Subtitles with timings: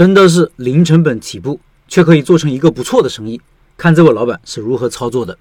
[0.00, 3.38] 真的是零成本起步，却可以做成一个不错的生意。
[3.76, 5.36] 看这位老板是如何操作的。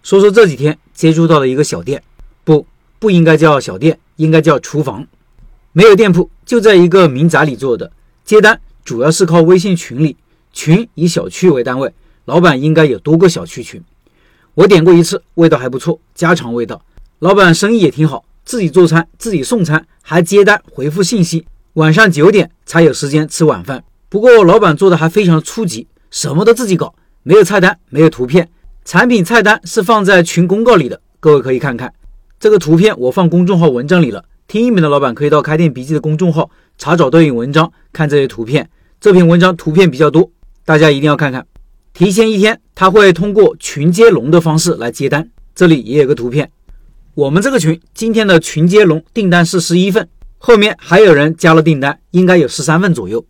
[0.00, 2.00] 说说这几天接触到的一个小店，
[2.44, 2.64] 不，
[3.00, 5.04] 不应该叫小店，应该叫厨房。
[5.72, 7.90] 没有店铺，就在一个民宅里做的，
[8.24, 10.16] 接单主要是靠微信群里，
[10.52, 11.92] 群以小区为单位，
[12.26, 13.82] 老板应该有多个小区群。
[14.54, 16.80] 我点过一次，味道还不错，家常味道。
[17.18, 21.44] 老板生意也挺好，自己做餐，自己送餐，还接单回复信息。
[21.78, 23.84] 晚上九点才有时间吃晚饭。
[24.08, 26.92] 不过老板做的还非常初级，什么都自己搞，
[27.22, 28.48] 没有菜单，没有图片，
[28.84, 31.94] 产品菜单是放在群公告里的，各位可以看看。
[32.40, 38.68] 这个图片我放公众号文章里了，听音频的老板可以到开店笔记的公众号查找对应文章，看这些图片。
[39.00, 40.32] 这篇文章图片比较多，
[40.64, 41.46] 大家一定要看看。
[41.94, 45.30] 提前一天，他会通过群接龙的方式来接单。
[45.54, 46.50] 这里也有个图片，
[47.14, 50.08] 我们这个群今天的群接龙订单是十一份，
[50.38, 53.26] 后面还有人加了订单，应该有十三份左右。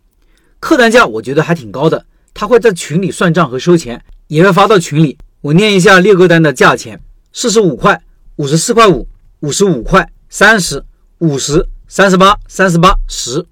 [0.59, 5.17] 客单价我觉得还挺高的，他会在群里算账和收钱，也会发到群里。
[5.41, 7.01] 我念一下六个单的价钱：
[7.33, 8.01] 四十五块、
[8.37, 9.07] 五十四块五、
[9.39, 10.83] 五十五块、三十、
[11.19, 13.45] 五十、三十八、三十八、十。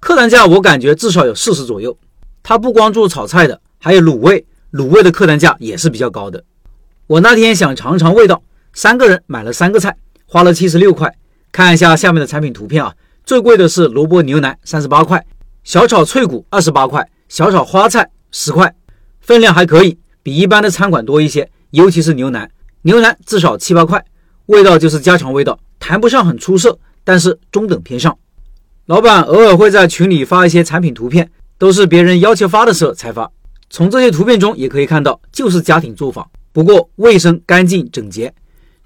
[0.00, 1.96] 客单价我感觉至少有四十左右。
[2.42, 3.60] 他不光做炒菜的。
[3.80, 6.42] 还有卤味，卤味的客单价也是比较高的。
[7.06, 11.16] 我那天想尝尝味道，三个人买了三个菜，花了七十六块。
[11.50, 15.18] 看一下下面的产品图片啊，最贵的是萝卜牛腩，三十八块；
[15.64, 18.74] 小炒脆骨二十八块；小炒花菜十块。
[19.20, 22.50] 分量还可以，比一般的餐馆多一些，尤其是牛腩，
[22.82, 24.02] 牛腩至少七八块。
[24.46, 28.16] 味道就是家常味道，谈不上很出色，但是中等偏上。
[28.86, 33.30] 老板偶尔会在群里发一些产品图片，都是别人要求发的时候才发。
[33.68, 38.32] 从这些图片中也可以看到，就是家庭作坊，不过卫生干净整洁。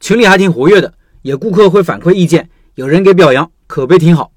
[0.00, 4.32] 群里还挺活跃的，有顾客会反馈意见，有人给表扬，口碑挺好。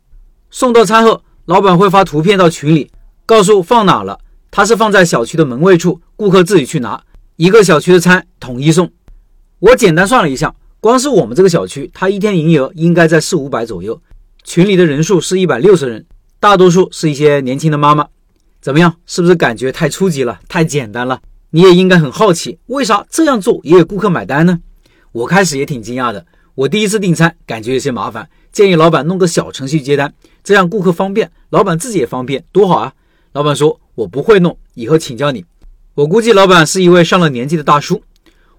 [0.52, 2.92] 送到餐后，老板会发图片到群里，
[3.26, 4.20] 告诉放哪了。
[4.52, 7.02] 他是放在小区的门卫处，顾客自己去拿。
[7.38, 8.92] 一个小区的餐统一送。
[9.60, 14.00] 我简单算了一下，光是我们这个小区，他一天营业额应该在四五百左右。
[14.44, 16.06] 群里的人数是一百六十人，
[16.40, 18.08] 大多数是一些年轻的妈妈。
[18.62, 18.96] 怎么样？
[19.08, 21.20] 是不是感觉太初级了，太简单了？
[21.50, 24.60] 你也应该很好奇，为啥这样做也有顾客买单呢？
[25.12, 26.26] 我开始也挺惊讶的。
[26.56, 32.94] 我第一次订餐，感觉有些麻烦，建议老板弄个小程序接单，这样顾客方便，老板自己也方便，多好啊！
[33.34, 35.44] 老板说：“我不会弄，以后请教你。”
[35.96, 38.02] 我估计老板是一位上了年纪的大叔。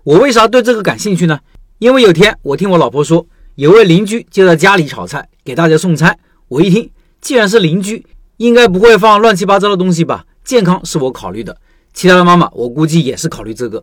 [0.05, 1.41] 我为啥对这个感兴趣呢？
[1.79, 6.19] 因为有天我听我老婆说，有位邻居就在家里炒菜，给大家送餐。
[6.49, 6.91] 我一听，
[7.21, 8.05] 既然是邻居。
[8.37, 10.27] 应该不会放乱七八糟的东西吧？
[10.45, 11.57] 健康是我考虑的，
[11.95, 13.83] 其他的妈妈我估计也是考虑这个，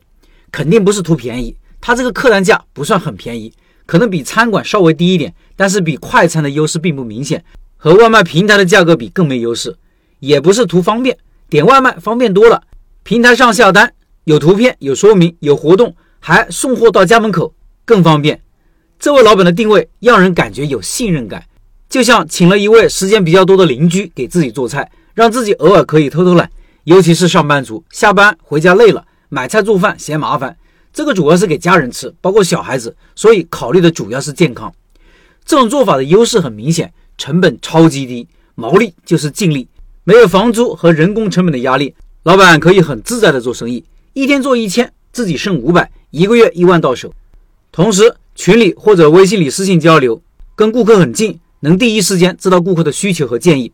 [0.51, 1.57] 肯定不是图便宜。
[1.81, 3.51] 他这个客单价不算很便宜，
[3.85, 7.43] 可能比餐馆稍微低一点，但是比快餐的优势并不明显，
[7.77, 9.75] 和外卖平台的价格比更没优势。
[10.19, 11.17] 也不是图方便，
[11.49, 12.63] 点外卖方便多了，
[13.03, 18.39] 平台上下单有图片、有说明、有活动，还送货到家门口更方便。
[18.97, 21.43] 这位老板的定位让人感觉有信任感。
[21.89, 26.49] 就像请了一位时间比较多的邻居给自己做菜，让自己偶尔可以偷偷懒。
[26.85, 30.57] 尤其是上班族，下班回家累了，买菜做饭嫌麻烦。
[30.93, 34.71] 这个主要是给家人吃，包括小孩子，所以考虑的主要是健康。
[35.43, 39.67] 这种做法的优势很明显，成本超级低，毛利就是净利，
[40.03, 43.83] 没有房租和人工成本的压力，老板可以很自在的做生意，
[44.13, 47.11] 一天做一千，自己剩五百，一个月一万到手。
[47.71, 50.21] 同时，群里或者微信里私信交流，
[50.55, 51.39] 跟顾客很近。
[51.61, 53.71] 能第一时间知道顾客的需求和建议，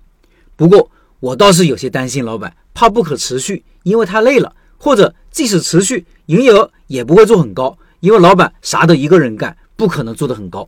[0.55, 10.67] 不过我倒是有些担心老板，怕不可持续，因为太累了，或者即使持续，营业额也不会做很高，因为老板啥都一个人干，不可能做得很高。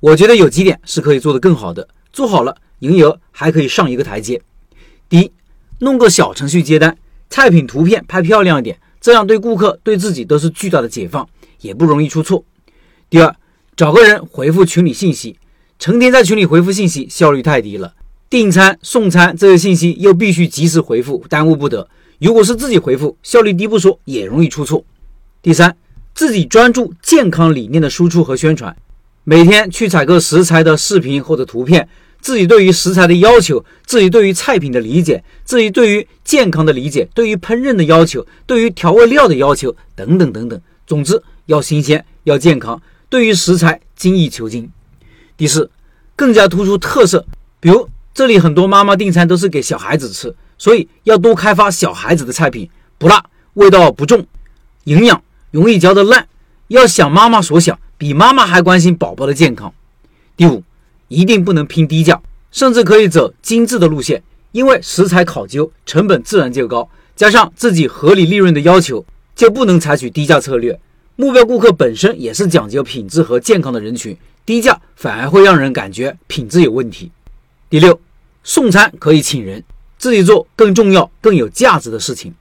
[0.00, 4.40] 我觉得有几点是可以做得更好的，做好了，营业额还可以上一个台阶。
[5.08, 5.32] 第一，
[5.80, 6.96] 弄个小程序接单，
[7.28, 11.28] 菜品图片拍漂亮一点，这样对顾客对自己都是巨大的解放，
[11.60, 12.44] 也不容易出错。
[13.10, 13.34] 第二，
[13.76, 15.36] 找个人回复群里信息。
[15.78, 17.94] 成天在群里回复信息，效率太低了。
[18.28, 21.88] 订餐、送餐这些信息又必须及时回复，耽误不得。
[22.18, 24.84] 如果是自己回复，效率低不说，也容易出错。
[25.40, 25.76] 第三，
[26.14, 28.76] 自己专注健康理念的输出和宣传，
[29.22, 31.88] 每天去采购食材的视频或者图片，
[32.20, 40.60] 自己对于食材的要求，自己对于菜品的理解，自己对于健康的理解，对于烹饪的要求，对于调味料的要求等等等等。
[40.86, 44.68] 总之，要新鲜，要健康，对于食材精益求精。
[45.36, 45.70] 第四，
[46.16, 47.24] 更加突出特色，
[47.60, 52.68] 比如这里很多妈妈订餐都是给小孩子吃，所以要多开发小孩子的菜品，
[52.98, 53.24] 不辣，
[53.54, 54.26] 味道不重，
[54.84, 55.22] 营养，
[55.52, 56.26] 容易嚼得烂，
[56.66, 59.72] 要想妈妈所想，比妈妈还关心宝宝的健康。
[60.36, 60.62] 第五，
[61.08, 62.20] 一定不能拼低价，
[62.50, 64.22] 甚至可以走精致的路线，
[64.52, 70.78] 因为食材考究，成本自然就高，加上自己合理利润的要求，就不能采取低价策略。
[71.16, 74.16] 目标顾客本身也是讲究品质和健康的人群，
[74.46, 77.10] 低价反而会让人感觉品质有问题。
[77.68, 78.00] 第六，
[78.44, 79.64] 送餐可以请人，
[79.98, 82.32] 自己做更重要、更有价值的事情。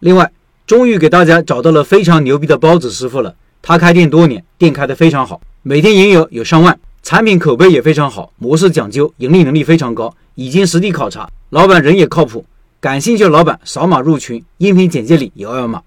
[0.00, 0.30] 另外，
[0.66, 3.34] 终于给大家找到了非常牛逼的包子师傅了。
[3.62, 12.44] 他开店多年，店开得非常好，每天营业额有上万，产品口碑也非常好，模式讲究，盈利能力非常高，已经实地考察，老板人也靠谱。
[12.80, 15.80] 感兴趣的老板扫码入群，音频简介里有二维码。